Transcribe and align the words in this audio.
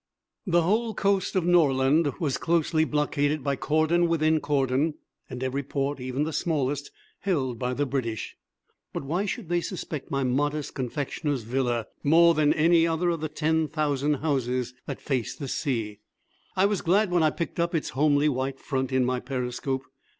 The 0.47 0.63
whole 0.63 0.95
coast 0.95 1.35
of 1.35 1.45
Norland 1.45 2.07
was 2.19 2.37
closely 2.39 2.85
blockaded 2.85 3.43
by 3.43 3.55
cordon 3.55 4.07
within 4.07 4.39
cordon, 4.39 4.95
and 5.29 5.43
every 5.43 5.61
port, 5.61 5.99
even 5.99 6.23
the 6.23 6.33
smallest, 6.33 6.89
held 7.19 7.59
by 7.59 7.75
the 7.75 7.85
British. 7.85 8.35
But 8.93 9.03
why 9.03 9.27
should 9.27 9.47
they 9.47 9.61
suspect 9.61 10.09
my 10.09 10.23
modest 10.23 10.73
confectioner's 10.73 11.43
villa 11.43 11.85
more 12.03 12.33
than 12.33 12.51
any 12.53 12.87
other 12.87 13.11
of 13.11 13.21
the 13.21 13.29
ten 13.29 13.67
thousand 13.67 14.15
houses 14.15 14.73
that 14.87 14.99
face 14.99 15.35
the 15.35 15.47
sea? 15.47 15.99
I 16.55 16.65
was 16.65 16.81
glad 16.81 17.11
when 17.11 17.21
I 17.21 17.29
picked 17.29 17.59
up 17.59 17.75
its 17.75 17.89
homely 17.89 18.27
white 18.27 18.59
front 18.59 18.91
in 18.91 19.05
my 19.05 19.19
periscope. 19.19 19.83